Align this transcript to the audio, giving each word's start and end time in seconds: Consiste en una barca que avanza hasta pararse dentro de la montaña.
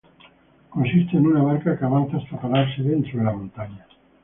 Consiste 0.71 1.15
en 1.15 1.27
una 1.27 1.43
barca 1.43 1.77
que 1.77 1.85
avanza 1.85 2.17
hasta 2.17 2.41
pararse 2.41 2.81
dentro 2.81 3.19
de 3.19 3.25
la 3.25 3.33
montaña. 3.33 3.85